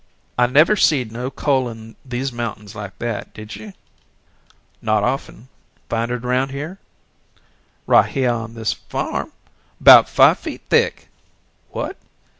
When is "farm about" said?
8.73-10.09